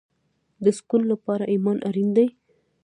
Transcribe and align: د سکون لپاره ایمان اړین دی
د 0.63 0.65
سکون 0.77 1.01
لپاره 1.11 1.43
ایمان 1.53 1.77
اړین 1.87 2.09
دی 2.17 2.27